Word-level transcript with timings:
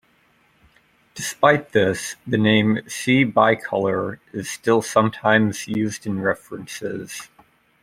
Despite 1.13 1.73
this, 1.73 2.15
the 2.25 2.39
name 2.39 2.79
"C. 2.89 3.23
bicolor" 3.23 4.17
is 4.33 4.49
still 4.49 4.81
sometimes 4.81 5.67
used 5.67 6.07
in 6.07 6.19
references. 6.19 7.29